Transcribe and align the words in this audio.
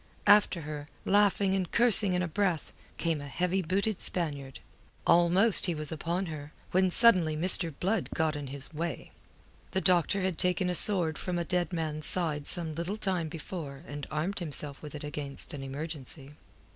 After 0.25 0.61
her, 0.61 0.87
laughing 1.05 1.53
and 1.53 1.71
cursing 1.71 2.13
in 2.15 2.23
a 2.23 2.27
breath, 2.27 2.71
came 2.97 3.21
a 3.21 3.27
heavy 3.27 3.61
booted 3.61 4.01
Spaniard. 4.01 4.59
Almost 5.05 5.67
he 5.67 5.75
was 5.75 5.91
upon 5.91 6.25
her, 6.25 6.51
when 6.71 6.89
suddenly 6.89 7.37
Mr. 7.37 7.71
Blood 7.79 8.09
got 8.15 8.35
in 8.35 8.47
his 8.47 8.73
way. 8.73 9.11
The 9.73 9.81
doctor 9.81 10.21
had 10.23 10.39
taken 10.39 10.71
a 10.71 10.73
sword 10.73 11.19
from 11.19 11.37
a 11.37 11.45
dead 11.45 11.71
man's 11.71 12.07
side 12.07 12.47
some 12.47 12.73
little 12.73 12.97
time 12.97 13.27
before 13.29 13.83
and 13.87 14.07
armed 14.09 14.39
himself 14.39 14.81
with 14.81 14.95
it 14.95 15.03
against 15.03 15.53
an 15.53 15.61
emergency. 15.61 16.31